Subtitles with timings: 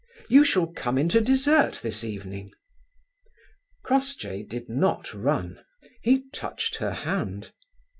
[0.29, 2.53] You shall come in to dessert this evening."
[3.83, 5.63] Crossjay did not run.
[6.01, 7.51] He touched her hand.